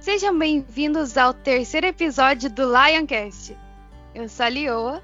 [0.00, 3.54] Sejam bem-vindos ao terceiro episódio do Lioncast.
[4.14, 5.02] Eu sou a Lioa.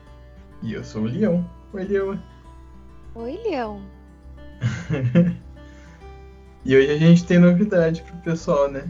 [0.62, 1.46] E eu sou o Leão.
[1.74, 2.18] Oi, Lioa.
[3.14, 3.82] Oi, Leão.
[6.64, 8.88] e hoje a gente tem novidade pro pessoal, né?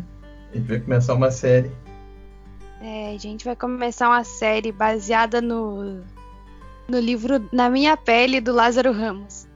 [0.52, 1.81] A gente vai começar uma série.
[2.82, 6.02] É, a gente vai começar uma série baseada no,
[6.88, 9.46] no livro Na Minha Pele, do Lázaro Ramos.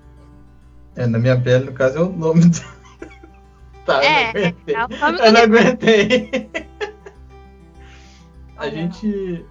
[0.94, 2.60] É, Na Minha Pele, no caso, é o nome do...
[3.84, 4.74] Tá, É, eu não aguentei.
[4.74, 6.50] é nome do eu não aguentei.
[8.56, 9.44] A gente...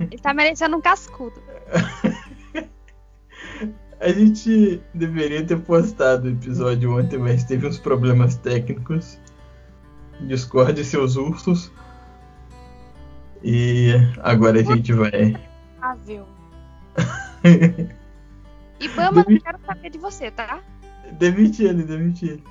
[0.00, 1.40] Ele tá merecendo um cascudo.
[4.00, 9.16] A gente deveria ter postado o episódio ontem, mas teve uns problemas técnicos.
[10.20, 11.70] Discord e seus ursos.
[13.44, 15.34] E agora a gente vai.
[15.80, 16.24] Ah, viu.
[18.78, 20.60] E Bama, não Demi- quero saber de você, tá?
[21.18, 22.44] Demite ele, demite ele.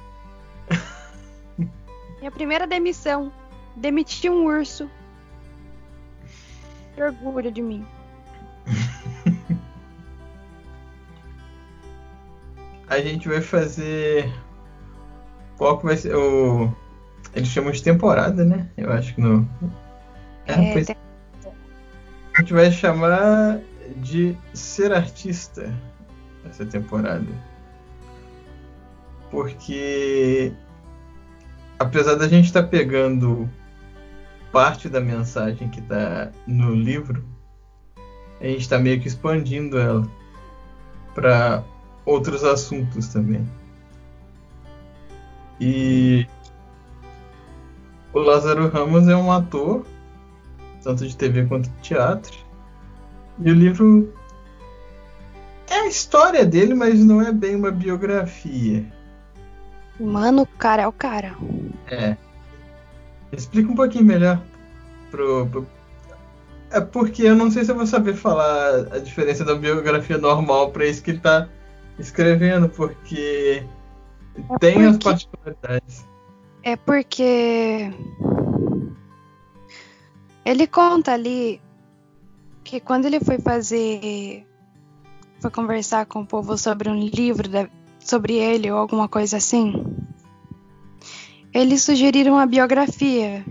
[2.19, 3.31] Minha primeira demissão.
[3.75, 4.89] Demiti um urso.
[6.93, 7.85] Que orgulho de mim.
[12.87, 14.29] A gente vai fazer.
[15.57, 16.69] Qual que vai ser o.
[17.33, 18.69] Eles chamam de temporada, né?
[18.75, 19.47] Eu acho que no.
[20.47, 20.95] É, pois- tem-
[22.35, 23.59] A gente vai chamar
[23.97, 25.73] de ser artista
[26.45, 27.27] essa temporada.
[29.29, 30.53] Porque
[31.77, 33.49] apesar da gente estar pegando
[34.51, 37.23] parte da mensagem que está no livro,
[38.39, 40.07] a gente está meio que expandindo ela
[41.13, 41.63] para
[42.05, 43.47] outros assuntos também.
[45.59, 46.25] E
[48.13, 49.85] o Lázaro Ramos é um ator
[50.83, 52.37] tanto de TV quanto de teatro.
[53.39, 54.13] E o livro
[55.69, 58.85] é a história dele, mas não é bem uma biografia.
[59.99, 61.35] Mano, o cara é o cara.
[61.87, 62.15] É.
[63.31, 64.41] Explica um pouquinho melhor
[65.09, 65.67] pro, pro-
[66.71, 70.71] É porque eu não sei se eu vou saber falar a diferença da biografia normal
[70.71, 71.47] para isso que ele tá
[71.99, 73.63] escrevendo, porque
[74.53, 76.05] É tem as porque- particularidades.
[76.63, 77.91] É porque
[80.45, 81.61] ele conta ali
[82.63, 84.45] que quando ele foi fazer
[85.39, 87.69] foi conversar com o povo sobre um livro da-
[87.99, 89.73] sobre ele ou alguma coisa assim,
[91.53, 93.43] eles sugeriram uma biografia.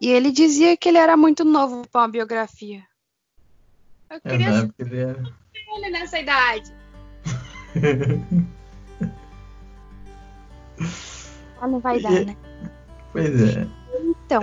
[0.00, 2.82] E ele dizia que ele era muito novo para uma biografia.
[4.10, 5.22] Eu É, queria época ele era-
[5.76, 6.72] ele nessa idade.
[11.60, 12.36] Ah, não vai dar, né?
[13.12, 13.68] pois é.
[14.02, 14.40] Então,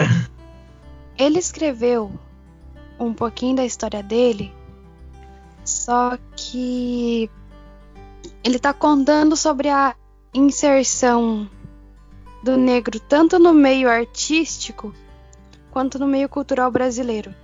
[1.20, 2.12] ele escreveu
[2.98, 4.54] um pouquinho da história dele,
[5.66, 7.30] só que
[8.42, 9.94] ele tá contando sobre a
[10.34, 11.50] inserção
[12.42, 14.94] do negro tanto no meio artístico
[15.72, 17.36] quanto no meio cultural brasileiro.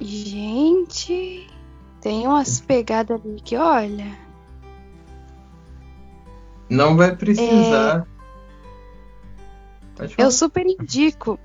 [0.00, 1.50] Gente,
[2.00, 4.16] tem umas pegadas ali que olha.
[6.68, 8.06] Não vai precisar.
[9.96, 10.10] Falar.
[10.18, 11.38] Eu super indico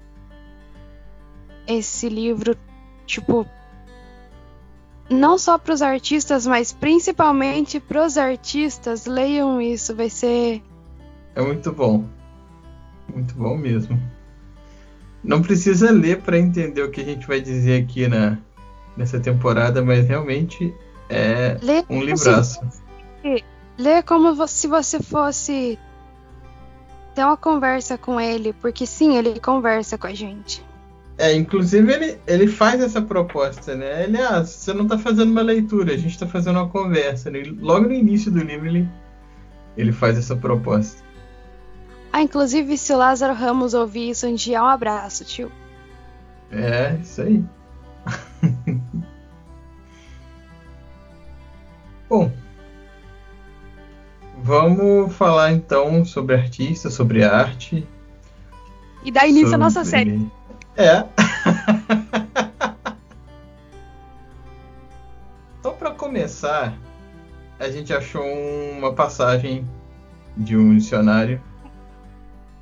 [1.73, 2.55] esse livro,
[3.05, 3.45] tipo,
[5.09, 9.05] não só para os artistas, mas principalmente para os artistas.
[9.05, 10.61] Leiam isso, vai ser.
[11.35, 12.05] É muito bom.
[13.13, 13.99] Muito bom mesmo.
[15.23, 18.37] Não precisa ler para entender o que a gente vai dizer aqui na,
[18.97, 20.73] nessa temporada, mas realmente
[21.09, 22.59] é Lê um livraço.
[23.21, 23.43] se-
[23.77, 25.77] Lê como se você fosse
[27.13, 30.63] ter uma conversa com ele, porque sim, ele conversa com a gente.
[31.17, 34.03] É, inclusive ele, ele faz essa proposta, né?
[34.05, 37.29] Ele, ah, você não tá fazendo uma leitura, a gente tá fazendo uma conversa.
[37.29, 37.43] né?
[37.59, 38.89] Logo no início do livro ele,
[39.77, 41.03] ele faz essa proposta.
[42.11, 45.51] Ah, inclusive, se o Lázaro Ramos ouvir isso um dia, um abraço, tio.
[46.51, 47.43] É, isso aí.
[52.09, 52.31] Bom,
[54.43, 57.87] vamos falar então sobre artista, sobre arte.
[59.03, 60.31] E dá início à nossa sobre- série.
[60.77, 61.03] É.
[65.59, 66.73] então, para começar,
[67.59, 69.67] a gente achou uma passagem
[70.37, 71.41] de um missionário,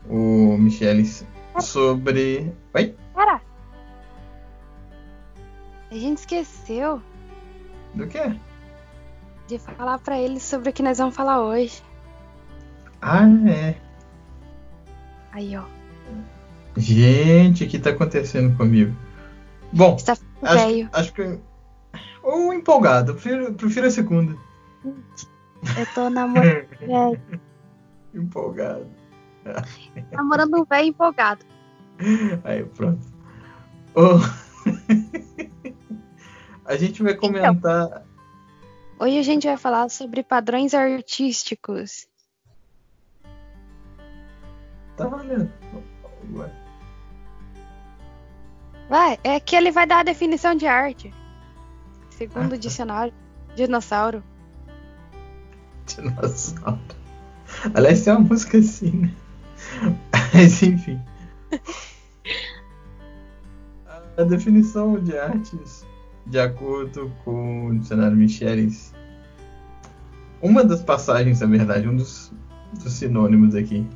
[0.10, 1.26] o Michelis,
[1.60, 2.54] sobre.
[2.74, 2.96] Oi?
[3.14, 3.42] Cara,
[5.92, 7.02] a gente esqueceu
[7.94, 8.36] Do quê?
[9.48, 11.82] de falar pra ele sobre o que nós vamos falar hoje.
[13.02, 13.76] Ah, é.
[15.32, 15.64] Aí, ó.
[16.80, 18.96] Gente, o que tá acontecendo comigo?
[19.74, 20.90] Bom, Está acho, velho.
[20.94, 21.40] acho que.
[22.24, 24.36] Ou empolgado, prefiro, prefiro a segunda.
[24.84, 27.22] Eu tô namorando velho.
[28.14, 28.88] Empolgado.
[30.12, 31.46] Namorando um velho empolgado.
[32.46, 33.06] Aí, pronto.
[33.94, 34.20] Ô,
[36.66, 38.06] a gente vai comentar.
[38.98, 42.08] Hoje a gente vai falar sobre padrões artísticos.
[44.96, 45.52] Tá valendo.
[48.90, 51.14] Vai, é que ele vai dar a definição de arte.
[52.10, 52.56] Segundo Ah, tá.
[52.56, 53.14] o dicionário.
[53.56, 54.24] Dinossauro.
[55.86, 56.80] Dinossauro.
[57.74, 59.14] Aliás, tem uma música assim, né?
[60.34, 61.00] Mas enfim.
[64.18, 65.86] A definição de artes,
[66.26, 68.94] de acordo com o dicionário Michelis,
[70.42, 72.32] uma das passagens, na verdade, um dos,
[72.82, 73.88] dos sinônimos aqui.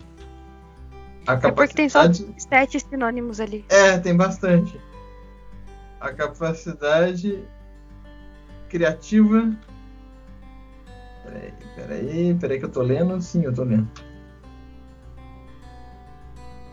[1.26, 2.44] A É porque tem só capacidade.
[2.44, 3.66] sete sinônimos ali.
[3.70, 4.80] É, tem bastante.
[6.00, 7.44] A capacidade
[8.70, 9.56] criativa.
[11.24, 13.22] Peraí, peraí, peraí que eu tô lendo.
[13.22, 13.88] Sim, eu tô lendo.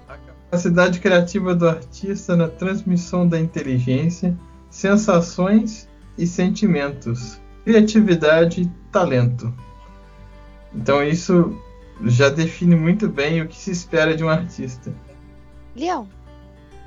[0.08, 4.36] A capacidade criativa do artista na transmissão da inteligência,
[4.68, 5.88] sensações
[6.18, 7.40] e sentimentos.
[7.64, 9.54] Criatividade e talento.
[10.74, 11.56] Então isso
[12.04, 14.92] já define muito bem o que se espera de um artista.
[15.76, 16.08] Leão.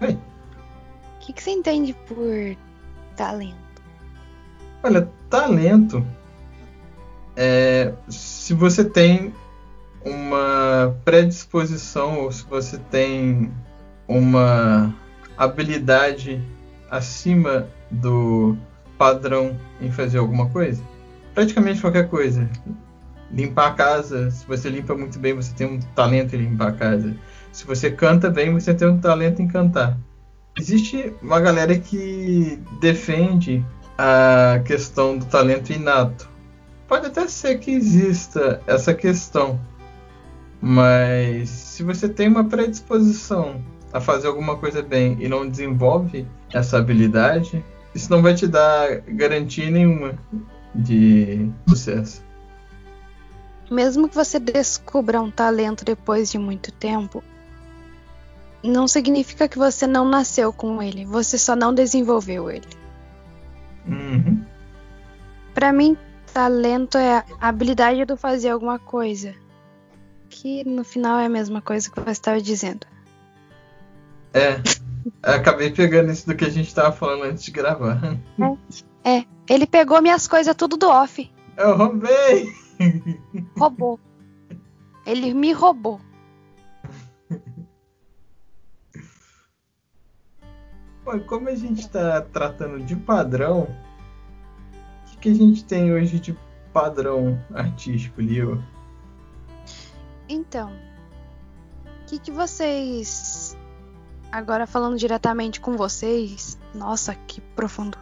[0.01, 0.13] Oi.
[0.13, 2.57] O que, que você entende por
[3.15, 3.55] talento?
[4.83, 6.05] Olha, talento
[7.35, 9.33] é se você tem
[10.03, 13.51] uma predisposição ou se você tem
[14.07, 14.93] uma
[15.37, 16.43] habilidade
[16.91, 18.57] acima do
[18.97, 20.83] padrão em fazer alguma coisa.
[21.33, 22.49] Praticamente qualquer coisa.
[23.33, 26.73] Limpar a casa, se você limpa muito bem, você tem um talento em limpar a
[26.73, 27.15] casa.
[27.51, 29.97] Se você canta bem, você tem um talento em cantar.
[30.57, 33.65] Existe uma galera que defende
[33.97, 36.29] a questão do talento inato.
[36.87, 39.59] Pode até ser que exista essa questão,
[40.61, 46.77] mas se você tem uma predisposição a fazer alguma coisa bem e não desenvolve essa
[46.77, 47.63] habilidade,
[47.95, 50.13] isso não vai te dar garantia nenhuma
[50.73, 52.23] de sucesso.
[53.73, 57.23] Mesmo que você descubra um talento depois de muito tempo,
[58.63, 62.67] não significa que você não nasceu com ele, você só não desenvolveu ele.
[63.87, 64.45] Uhum.
[65.55, 65.97] Pra mim,
[66.31, 69.33] talento é a habilidade de fazer alguma coisa.
[70.29, 72.85] Que no final é a mesma coisa que você estava dizendo.
[74.35, 74.61] É,
[75.23, 77.99] acabei pegando isso do que a gente estava falando antes de gravar.
[79.03, 81.27] É, ele pegou minhas coisas tudo do off.
[81.57, 82.53] Eu roubei!
[83.57, 83.99] Roubou.
[85.05, 85.99] Ele me roubou.
[91.03, 96.19] Bom, como a gente está tratando de padrão, o que, que a gente tem hoje
[96.19, 96.37] de
[96.71, 98.63] padrão artístico, Leo?
[100.29, 100.71] Então,
[101.85, 103.57] o que, que vocês.
[104.31, 106.57] Agora falando diretamente com vocês.
[106.73, 107.97] Nossa, que profundo.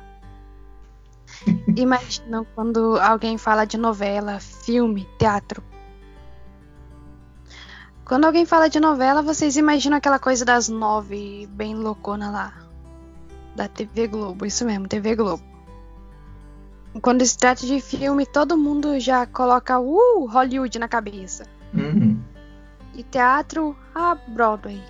[1.75, 5.63] Imaginam quando alguém fala de novela, filme, teatro.
[8.05, 12.53] Quando alguém fala de novela, vocês imaginam aquela coisa das nove, bem loucona lá.
[13.55, 15.43] Da TV Globo, isso mesmo, TV Globo.
[17.01, 21.45] Quando se trata de filme, todo mundo já coloca uh, Hollywood na cabeça.
[21.73, 22.19] Uhum.
[22.93, 24.81] E teatro, a Broadway.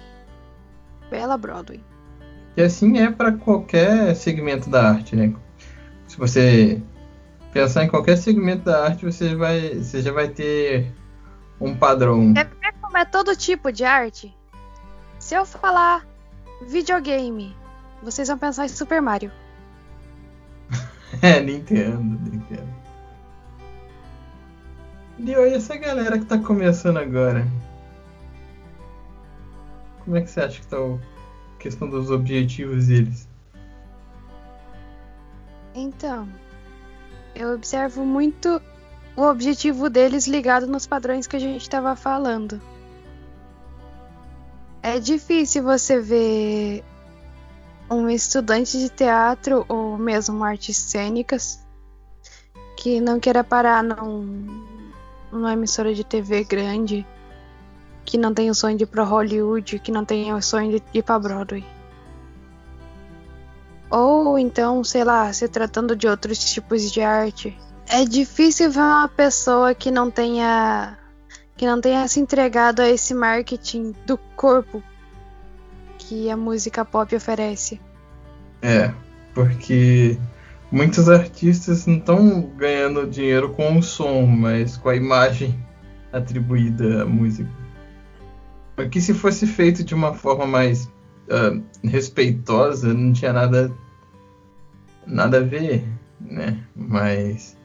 [1.11, 1.83] Bela Broadway.
[2.57, 5.33] E assim é para qualquer segmento da arte, né?
[6.07, 6.81] Se você
[7.51, 10.91] pensar em qualquer segmento da arte, você, vai, você já vai ter
[11.59, 12.33] um padrão.
[12.33, 14.35] Quer ver como é todo tipo de arte?
[15.19, 16.07] Se eu falar
[16.67, 17.55] videogame,
[18.01, 19.31] vocês vão pensar em Super Mario.
[21.21, 22.69] É, Nintendo, Nintendo.
[25.19, 27.45] E essa galera que tá começando agora?
[29.99, 33.27] Como é que você acha que tá a questão dos objetivos deles?
[35.75, 36.27] Então,
[37.35, 38.61] eu observo muito
[39.15, 42.61] o objetivo deles ligado nos padrões que a gente estava falando.
[44.81, 46.83] É difícil você ver
[47.89, 51.59] um estudante de teatro ou mesmo artes cênicas
[52.75, 54.65] que não queira parar num,
[55.31, 57.05] numa emissora de TV grande,
[58.03, 60.83] que não tem o sonho de ir pra Hollywood, que não tem o sonho de
[60.97, 61.63] ir pra Broadway.
[63.91, 67.57] Ou então, sei lá, se tratando de outros tipos de arte.
[67.89, 70.97] É difícil ver uma pessoa que não tenha
[71.57, 74.81] que não tenha se entregado a esse marketing do corpo
[75.99, 77.79] que a música pop oferece.
[78.63, 78.91] É,
[79.33, 80.17] porque
[80.71, 85.55] muitos artistas não estão ganhando dinheiro com o som, mas com a imagem
[86.11, 87.49] atribuída à música.
[88.75, 93.71] Porque se fosse feito de uma forma mais uh, respeitosa, não tinha nada
[95.05, 95.87] nada a ver,
[96.19, 96.63] né?
[96.75, 97.57] Mas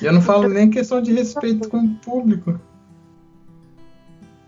[0.00, 2.60] eu não falo nem questão de respeito com o público.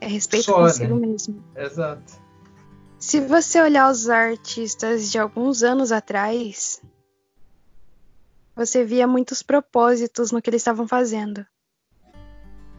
[0.00, 1.06] É respeito Só, consigo né?
[1.08, 1.44] mesmo.
[1.56, 2.20] Exato.
[2.98, 6.80] Se você olhar os artistas de alguns anos atrás,
[8.54, 11.46] você via muitos propósitos no que eles estavam fazendo.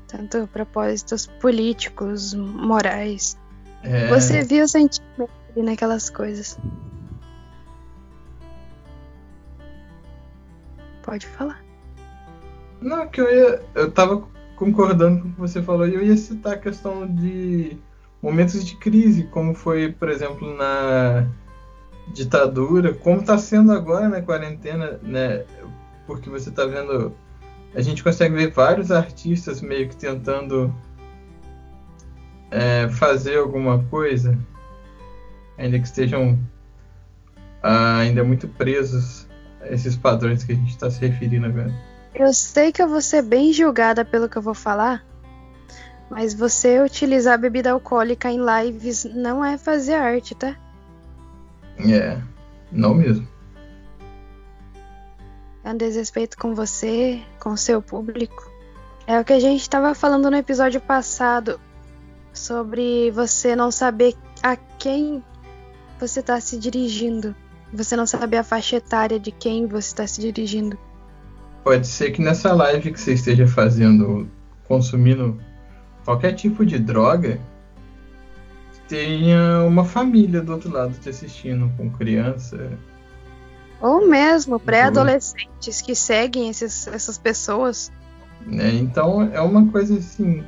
[0.08, 3.38] Tanto propósitos políticos, morais.
[3.84, 4.08] É...
[4.10, 6.58] Você via o sentimento naquelas coisas.
[11.12, 11.62] Pode falar.
[12.80, 13.62] Não, que eu ia.
[13.75, 14.25] Eu tava
[14.56, 17.77] concordando com o que você falou e eu ia citar a questão de
[18.22, 21.27] momentos de crise, como foi, por exemplo, na
[22.13, 25.44] ditadura, como está sendo agora na quarentena, né?
[26.08, 27.13] Porque você está vendo.
[27.75, 30.74] A gente consegue ver vários artistas meio que tentando
[32.50, 34.39] é, fazer alguma coisa,
[35.58, 36.39] ainda que estejam
[37.62, 39.21] ah, ainda muito presos
[39.65, 41.74] esses padrões que a gente está se referindo agora.
[42.13, 45.06] Eu sei que eu vou ser bem julgada pelo que eu vou falar,
[46.10, 50.56] mas você utilizar bebida alcoólica em lives não é fazer arte, tá?
[51.80, 52.20] É,
[52.72, 53.27] não mesmo.
[55.63, 58.51] É um desrespeito com você, com o seu público.
[59.08, 61.60] É o que a gente estava falando no episódio passado
[62.34, 65.24] sobre você não saber a quem
[66.00, 67.36] você está se dirigindo.
[67.74, 70.78] Você não saber a faixa etária de quem você está se dirigindo.
[71.63, 74.28] Pode ser que nessa live que você esteja fazendo,
[74.68, 75.40] consumindo
[76.04, 77.40] qualquer tipo de droga,
[78.88, 82.78] tenha uma família do outro lado te assistindo, com criança.
[83.80, 87.92] Ou mesmo pré-adolescentes que seguem esses, essas pessoas.
[88.51, 90.44] É, então é uma coisa assim.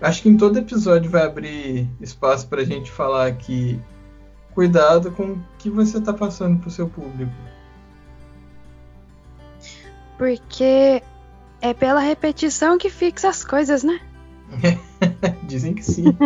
[0.00, 3.80] Acho que em todo episódio vai abrir espaço para a gente falar que
[4.54, 7.32] cuidado com o que você está passando para o seu público.
[10.18, 11.02] Porque
[11.60, 14.00] é pela repetição que fixa as coisas, né?
[15.44, 16.04] Dizem que sim.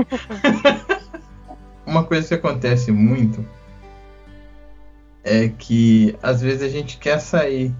[1.86, 3.46] Uma coisa que acontece muito
[5.22, 7.72] é que às vezes a gente quer sair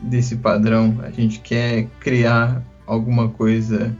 [0.00, 3.96] desse padrão, a gente quer criar alguma coisa,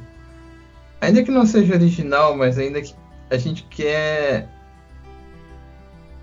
[1.01, 2.95] ainda que não seja original, mas ainda que
[3.31, 4.49] a gente quer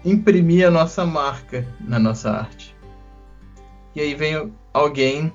[0.03, 2.75] imprimir a nossa marca na nossa arte.
[3.95, 5.33] E aí vem alguém,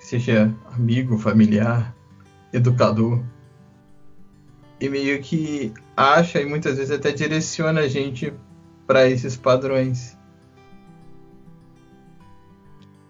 [0.00, 1.94] seja amigo, familiar,
[2.52, 3.22] educador,
[4.80, 8.32] e meio que acha e muitas vezes até direciona a gente
[8.86, 10.18] para esses padrões.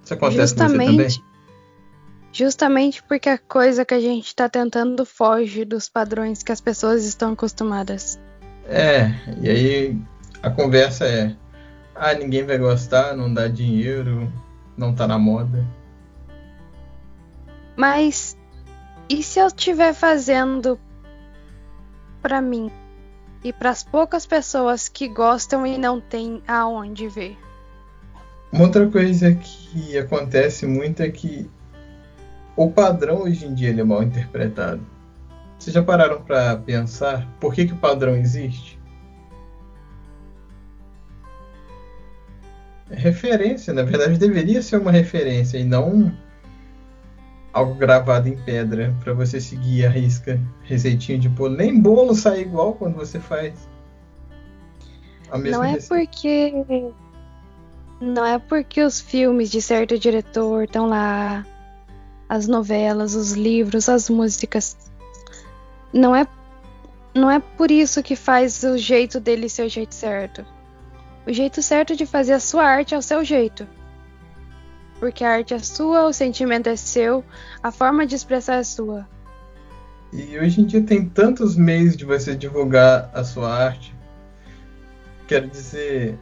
[0.03, 1.35] Isso acontece justamente, com você também?
[2.33, 7.05] Justamente porque a coisa que a gente está tentando foge dos padrões que as pessoas
[7.05, 8.19] estão acostumadas.
[8.67, 9.99] É, e aí
[10.43, 11.35] a conversa é:
[11.95, 14.33] ah, ninguém vai gostar, não dá dinheiro,
[14.77, 15.65] não tá na moda.
[17.77, 18.37] Mas
[19.09, 20.79] e se eu estiver fazendo
[22.23, 22.71] para mim
[23.43, 27.37] e para as poucas pessoas que gostam e não têm aonde ver?
[28.51, 31.51] Uma outra coisa que acontece muito é que
[32.57, 34.81] o padrão hoje em dia é mal interpretado.
[35.65, 38.79] Vocês já pararam para pensar por que, que o padrão existe?
[42.91, 46.13] referência, na verdade deveria ser uma referência e não
[47.51, 51.57] algo gravado em pedra para você seguir a risca, receitinha de bolo.
[51.57, 53.67] Nem bolo sai igual quando você faz.
[55.31, 55.95] A mesma não é receita.
[55.95, 56.93] porque
[58.03, 61.47] não é porque os filmes de certo diretor estão lá,
[62.29, 64.84] as novelas, os livros, as músicas.
[65.95, 66.27] Não é
[67.15, 70.45] não é por isso que faz o jeito dele ser o jeito certo.
[71.25, 73.67] O jeito certo de fazer a sua arte é o seu jeito.
[74.99, 77.25] Porque a arte é sua, o sentimento é seu,
[77.63, 79.09] a forma de expressar é sua.
[80.13, 83.95] E hoje em dia tem tantos meios de você divulgar a sua arte.
[85.29, 86.19] Quero dizer,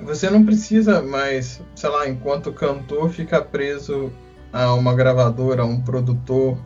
[0.00, 4.10] você não precisa mais, sei lá, enquanto cantor, ficar preso
[4.50, 6.58] a uma gravadora, a um produtor.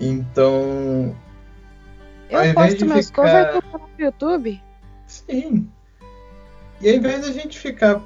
[0.00, 1.16] Então.
[2.28, 3.52] Eu posto meus ficar...
[3.52, 4.62] covers no YouTube?
[5.06, 5.70] Sim.
[6.80, 8.02] E ao invés da gente ficar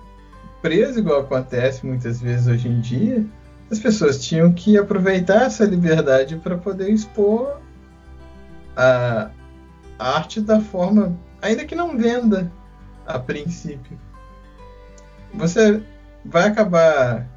[0.62, 3.24] preso, igual acontece muitas vezes hoje em dia,
[3.70, 7.60] as pessoas tinham que aproveitar essa liberdade para poder expor
[8.76, 9.30] a,
[9.98, 12.50] arte da forma, ainda que não venda
[13.06, 13.98] a princípio.
[15.34, 15.82] Você
[16.24, 17.28] vai acabar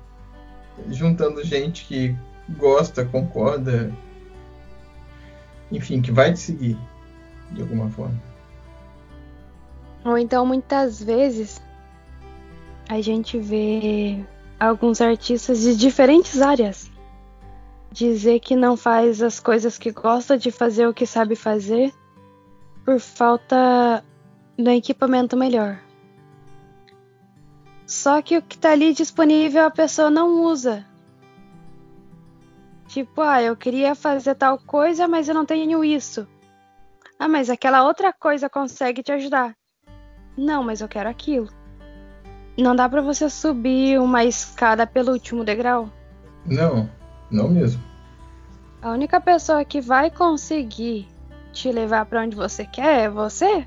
[0.89, 2.15] juntando gente que
[2.57, 3.91] gosta, concorda,
[5.73, 6.77] enfim, que vai te seguir
[7.51, 8.21] de alguma forma.
[10.05, 11.61] Ou então muitas vezes
[12.89, 14.23] a gente vê
[14.59, 16.91] alguns artistas de diferentes áreas
[17.91, 21.93] dizer que não faz as coisas que gosta de fazer o que sabe fazer
[22.83, 24.03] por falta
[24.57, 25.79] do equipamento melhor.
[27.85, 30.85] Só que o que tá ali disponível a pessoa não usa.
[32.93, 36.27] Tipo, ah, eu queria fazer tal coisa, mas eu não tenho isso.
[37.17, 39.55] Ah, mas aquela outra coisa consegue te ajudar.
[40.37, 41.49] Não, mas eu quero aquilo.
[42.55, 45.89] Não dá para você subir uma escada pelo último degrau?
[46.45, 46.87] Não,
[47.31, 47.81] não mesmo.
[48.79, 51.07] A única pessoa que vai conseguir
[51.51, 53.65] te levar para onde você quer é você?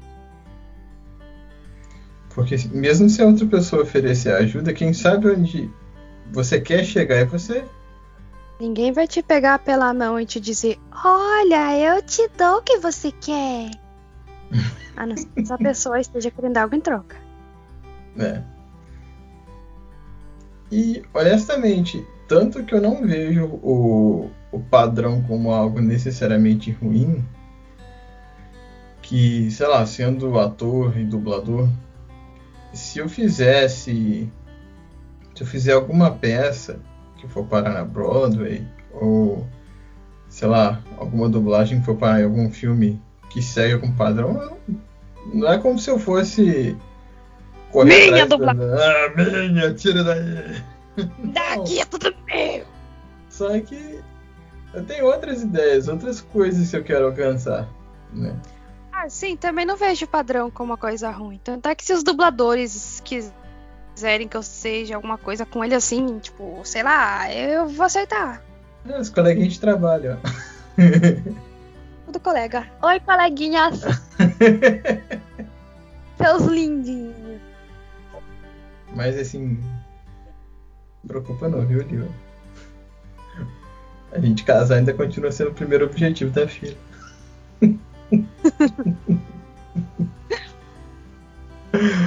[2.32, 5.68] Porque mesmo se a outra pessoa oferecer ajuda, quem sabe onde
[6.30, 7.64] você quer chegar é você.
[8.58, 12.78] Ninguém vai te pegar pela mão e te dizer: Olha, eu te dou o que
[12.78, 13.70] você quer.
[14.96, 17.16] a não ser que essa pessoa esteja querendo algo em troca.
[18.18, 18.42] É.
[20.72, 27.22] E honestamente, tanto que eu não vejo o, o padrão como algo necessariamente ruim,
[29.02, 31.68] que, sei lá, sendo ator e dublador,
[32.72, 34.32] se eu fizesse.
[35.34, 36.80] Se eu fizer alguma peça
[37.26, 39.46] que for parar na Broadway, ou
[40.28, 44.56] sei lá, alguma dublagem que for parar em algum filme que segue algum padrão,
[45.32, 46.76] não é como se eu fosse.
[47.74, 48.62] Minha dublagem!
[48.62, 50.62] Ah, minha, tira daí!
[51.24, 52.64] Daqui é tudo meu!
[53.28, 54.00] Só que
[54.72, 57.68] eu tenho outras ideias, outras coisas que eu quero alcançar,
[58.12, 58.34] né?
[58.92, 61.38] Ah, sim, também não vejo padrão como uma coisa ruim.
[61.44, 63.02] Tanto é que se os dubladores
[63.96, 68.42] quiserem que eu seja alguma coisa com ele assim, tipo, sei lá, eu vou aceitar.
[68.84, 70.28] Os coleguinhas de trabalho, ó.
[72.04, 72.66] Tudo colega.
[72.82, 73.80] Oi, coleguinhas.
[76.18, 77.40] Seus lindinhos.
[78.94, 79.58] Mas assim,
[81.06, 82.14] preocupa não, viu, Lio?
[84.12, 86.76] A gente casar ainda continua sendo o primeiro objetivo da filha.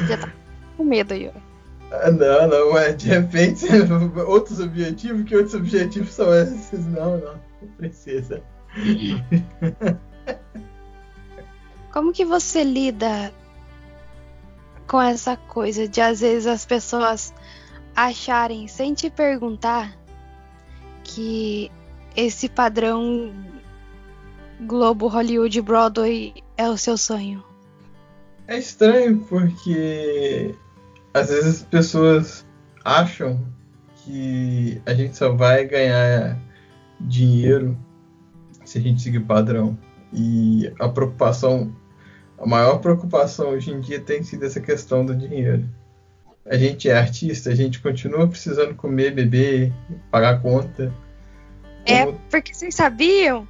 [0.08, 0.32] Já tá
[0.78, 1.49] com medo, Yuri.
[1.92, 3.66] Ah, não, não, é de repente
[4.28, 6.86] outros objetivos, que outros objetivos são esses?
[6.86, 8.44] Não, não, não precisa.
[11.92, 13.34] Como que você lida
[14.88, 17.34] com essa coisa de às vezes as pessoas
[17.96, 19.98] acharem, sem te perguntar,
[21.04, 21.72] que
[22.16, 23.34] esse padrão
[24.62, 27.44] Globo, Hollywood, Broadway é o seu sonho?
[28.48, 30.56] É estranho porque
[31.14, 32.46] às vezes as pessoas
[32.84, 33.46] acham
[33.96, 36.38] que a gente só vai ganhar
[37.00, 37.78] dinheiro
[38.66, 39.78] se a gente seguir padrão.
[40.14, 41.76] E a preocupação,
[42.38, 45.68] a maior preocupação hoje em dia tem sido essa questão do dinheiro.
[46.46, 49.72] A gente é artista, a gente continua precisando comer, beber,
[50.10, 50.92] pagar conta.
[51.86, 53.48] É, porque vocês sabiam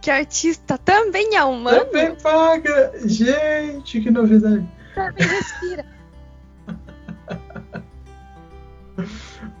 [0.00, 1.84] que artista também é humano?
[1.84, 2.92] Também paga!
[3.04, 4.68] Gente, que novidade!
[4.94, 5.84] Também respira.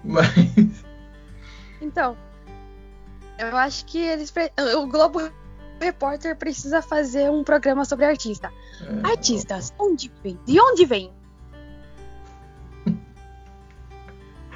[0.04, 0.84] Mas.
[1.80, 2.16] Então,
[3.38, 4.32] eu acho que eles.
[4.76, 5.20] O Globo
[5.80, 8.52] Repórter precisa fazer um programa sobre artista.
[8.80, 10.38] É, Artistas, onde vem?
[10.46, 11.12] De onde vem?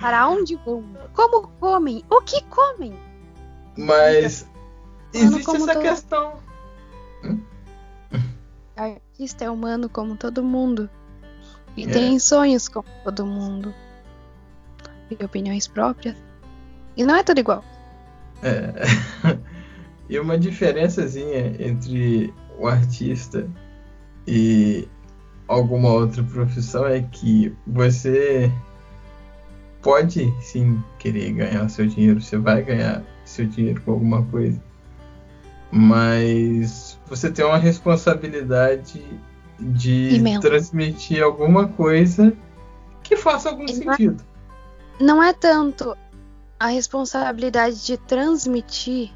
[0.00, 0.84] Para onde vão?
[1.14, 2.04] Como comem?
[2.08, 2.96] O que comem?
[3.76, 4.48] Mas
[5.12, 5.80] existe essa todo...
[5.80, 6.46] questão.
[8.76, 10.88] Artista é humano como todo mundo.
[11.76, 11.88] E é.
[11.88, 13.74] tem sonhos como todo mundo.
[15.10, 16.16] E opiniões próprias.
[16.96, 17.64] E não é tudo igual.
[18.42, 18.72] É.
[20.08, 23.48] e uma diferençazinha entre o artista
[24.26, 24.88] e
[25.46, 28.50] alguma outra profissão é que você
[29.82, 34.60] pode sim querer ganhar seu dinheiro, você vai ganhar seu dinheiro com alguma coisa,
[35.70, 39.04] mas você tem uma responsabilidade
[39.60, 42.32] de transmitir alguma coisa
[43.02, 44.22] que faça algum sentido.
[45.00, 45.96] Não é tanto
[46.58, 49.12] a responsabilidade de transmitir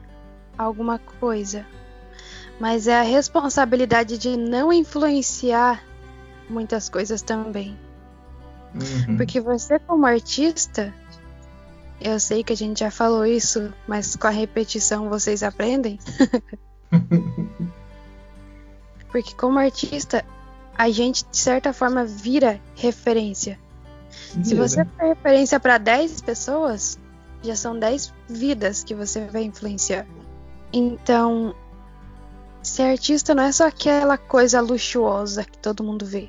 [0.56, 1.66] alguma coisa,
[2.58, 5.82] mas é a responsabilidade de não influenciar
[6.48, 7.78] muitas coisas também.
[8.74, 9.16] Uhum.
[9.16, 10.94] Porque você, como artista,
[12.00, 15.98] eu sei que a gente já falou isso, mas com a repetição vocês aprendem.
[19.10, 20.24] Porque como artista,
[20.76, 23.58] a gente de certa forma vira referência.
[24.10, 26.98] Se você for referência para 10 pessoas,
[27.42, 30.06] já são 10 vidas que você vai influenciar.
[30.72, 31.54] Então,
[32.62, 36.28] ser artista não é só aquela coisa luxuosa que todo mundo vê.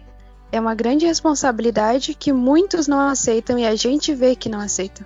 [0.52, 5.06] É uma grande responsabilidade que muitos não aceitam e a gente vê que não aceitam.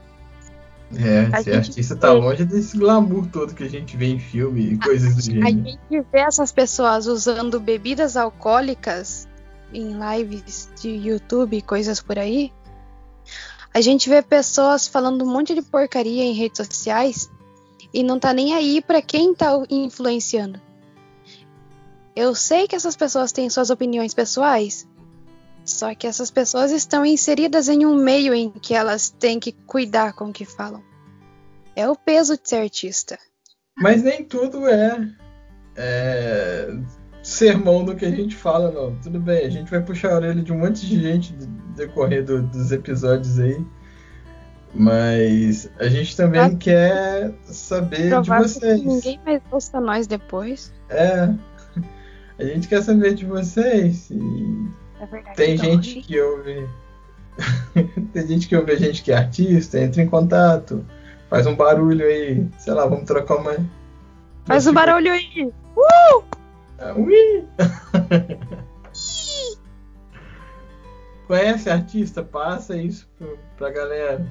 [0.96, 4.74] É, a ser artista tá longe desse glamour todo que a gente vê em filme
[4.74, 5.48] e coisas do gênero.
[5.48, 9.28] A gente vê essas pessoas usando bebidas alcoólicas
[9.74, 12.52] em lives de YouTube e coisas por aí.
[13.76, 17.30] A gente vê pessoas falando um monte de porcaria em redes sociais
[17.94, 20.62] e não tá nem aí para quem tá influenciando.
[22.16, 24.88] Eu sei que essas pessoas têm suas opiniões pessoais,
[25.66, 30.14] só que essas pessoas estão inseridas em um meio em que elas têm que cuidar
[30.14, 30.82] com o que falam.
[31.76, 33.20] É o peso de ser artista.
[33.78, 35.06] Mas nem tudo é,
[35.76, 36.70] é
[37.26, 38.96] sermão do que a gente fala, não.
[38.98, 42.24] Tudo bem, a gente vai puxar a orelha de um monte de gente no decorrer
[42.24, 43.66] do, dos episódios aí.
[44.76, 48.80] Mas a gente também ah, quer saber de vocês.
[48.80, 50.72] Que ninguém mais ouça nós depois.
[50.90, 51.34] É.
[52.38, 54.10] A gente quer saber de vocês.
[54.12, 56.68] E é verdade, tem então, gente que ouve.
[58.14, 60.86] tem gente que ouve a gente que é artista, entra em contato,
[61.30, 62.48] faz um barulho aí.
[62.60, 63.56] Sei lá, vamos trocar uma.
[64.46, 65.52] Faz um barulho aí!
[65.76, 66.45] Uh!
[66.80, 67.48] Ah, ui!
[71.28, 72.24] Conhece artista?
[72.24, 73.10] Passa isso
[73.58, 74.26] pra galera.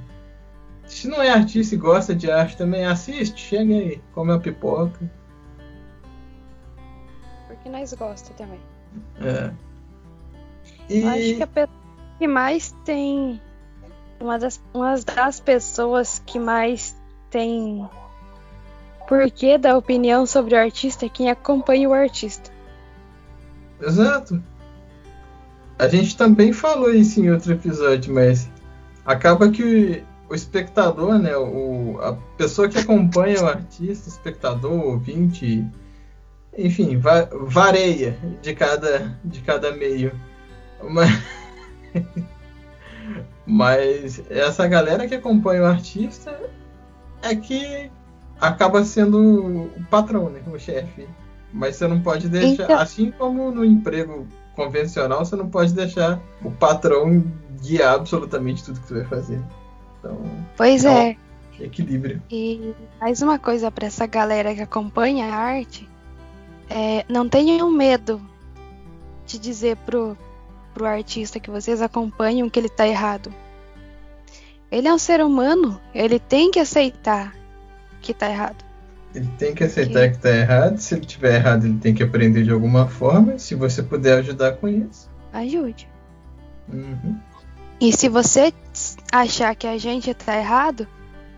[0.87, 5.11] Se não é artista e gosta de arte também, assiste, chega aí, come a pipoca.
[7.49, 8.61] Porque nós gosta também.
[9.21, 9.51] É.
[10.89, 11.01] E...
[11.01, 11.85] Eu acho que a pessoa
[12.19, 13.41] que mais tem.
[14.21, 16.97] Uma das, uma das pessoas que mais
[17.31, 17.89] tem
[19.09, 22.51] porquê da opinião sobre o artista quem acompanha o artista.
[23.81, 24.43] Exato.
[25.79, 28.49] A gente também falou isso em outro episódio, mas
[29.05, 35.65] acaba que o espectador, né, o, a pessoa que acompanha o artista, espectador, ouvinte,
[36.57, 40.13] enfim, va vareia de cada, de cada meio.
[40.83, 41.23] Mas,
[43.47, 46.41] mas essa galera que acompanha o artista
[47.23, 47.91] é que
[48.49, 49.19] acaba sendo
[49.67, 51.09] o patrão, né, o chefe.
[51.53, 52.79] Mas você não pode deixar, então...
[52.79, 54.27] assim como no emprego
[54.57, 57.25] convencional, você não pode deixar o patrão
[57.63, 59.41] guiar absolutamente tudo que você vai fazer.
[59.99, 60.19] Então,
[60.57, 61.11] pois é.
[61.11, 61.17] é.
[61.65, 62.21] Equilíbrio.
[62.31, 65.89] E mais uma coisa para essa galera que acompanha a arte,
[66.69, 68.21] é, não tenham medo
[69.25, 70.17] de dizer pro,
[70.73, 73.33] pro artista que vocês acompanham que ele tá errado.
[74.71, 77.33] Ele é um ser humano, ele tem que aceitar
[78.05, 78.65] que tá errado.
[79.15, 80.79] Ele tem que aceitar que, que tá errado.
[80.79, 83.39] Se ele tiver errado, ele tem que aprender de alguma forma.
[83.39, 85.89] Se você puder ajudar com isso, ajude.
[86.73, 87.19] Uhum.
[87.81, 88.53] E se você
[89.13, 90.87] achar que a gente tá errado,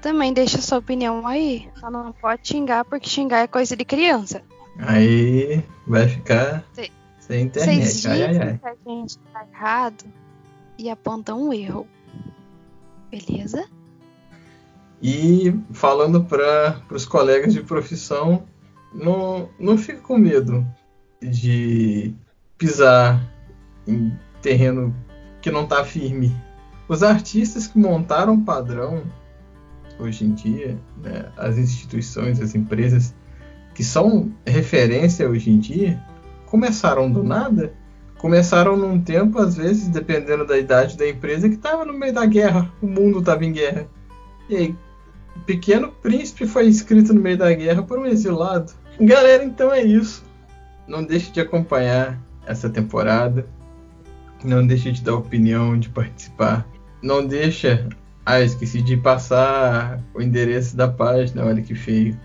[0.01, 1.69] também deixa sua opinião aí.
[1.79, 4.43] Só não pode xingar, porque xingar é coisa de criança.
[4.79, 7.77] Aí vai ficar Cê, sem internet.
[7.77, 8.59] Vocês dizem ai, ai, ai.
[8.59, 10.05] que a gente tá errado
[10.79, 11.87] e apontam um erro.
[13.11, 13.67] Beleza?
[15.03, 18.45] E falando para os colegas de profissão,
[18.93, 20.67] não, não fique com medo
[21.21, 22.15] de
[22.57, 23.23] pisar
[23.87, 24.95] em terreno
[25.41, 26.35] que não está firme.
[26.89, 29.03] Os artistas que montaram padrão
[29.99, 33.15] hoje em dia, né, as instituições, as empresas
[33.75, 36.03] que são referência hoje em dia,
[36.47, 37.75] começaram do nada.
[38.19, 42.25] Começaram num tempo, às vezes, dependendo da idade da empresa, que estava no meio da
[42.25, 43.87] guerra, o mundo estava em guerra.
[44.49, 44.77] E aí,
[45.45, 48.73] Pequeno Príncipe foi escrito no meio da guerra por um exilado.
[49.01, 50.25] Galera, então é isso.
[50.87, 53.47] Não deixe de acompanhar essa temporada.
[54.45, 56.67] Não deixe de dar opinião, de participar.
[57.03, 57.89] Não deixa.
[58.25, 62.19] Ah, esqueci de passar o endereço da página, olha que feio.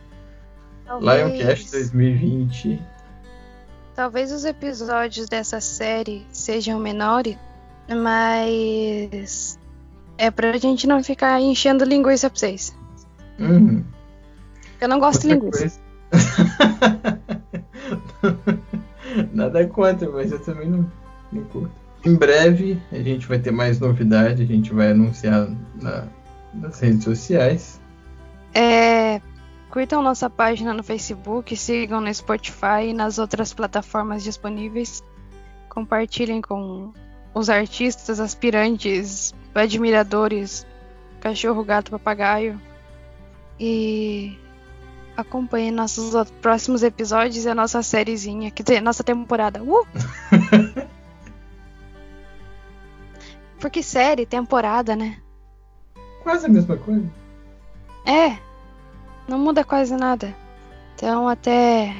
[0.85, 1.37] Talvez...
[1.37, 2.81] Lioncast 2020.
[3.95, 7.37] Talvez os episódios dessa série sejam menores,
[7.87, 9.59] mas
[10.17, 12.75] é pra gente não ficar enchendo linguiça pra vocês.
[13.39, 13.83] Uhum.
[14.79, 15.79] Eu não gosto de linguiça.
[19.33, 20.89] Nada contra, mas eu também não,
[21.31, 21.71] não curto.
[22.03, 25.47] Em breve a gente vai ter mais novidade, a gente vai anunciar
[25.81, 26.07] na,
[26.53, 27.79] nas redes sociais.
[28.53, 29.21] É,
[29.69, 35.03] curtam nossa página no Facebook, sigam no Spotify e nas outras plataformas disponíveis.
[35.69, 36.91] Compartilhem com
[37.33, 40.65] os artistas, aspirantes, admiradores,
[41.21, 42.59] cachorro, gato, papagaio.
[43.63, 44.39] E
[45.15, 49.61] acompanhe nossos próximos episódios e a nossa sériezinha, quer dizer, nossa temporada.
[49.61, 49.85] Uh!
[53.61, 55.21] Porque série, temporada, né?
[56.23, 57.07] Quase a mesma coisa.
[58.03, 58.39] É,
[59.27, 60.35] não muda quase nada.
[60.95, 61.93] Então, até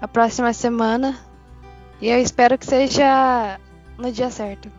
[0.00, 1.18] a próxima semana.
[2.00, 3.58] E eu espero que seja
[3.98, 4.70] no dia certo.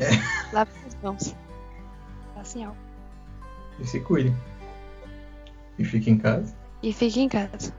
[0.00, 0.08] É.
[0.50, 1.36] Lave as mãos.
[2.40, 2.72] Assim, ó.
[3.78, 4.34] E se cuide.
[5.78, 6.54] E fique em casa.
[6.82, 7.72] E fique em casa.